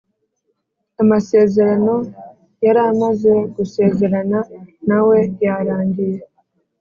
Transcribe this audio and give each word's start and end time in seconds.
amasezerano 1.01 1.95
yaramaze 2.65 3.33
gusezerana 3.55 4.39
nawe 4.87 5.17
yarangiye 5.43 6.19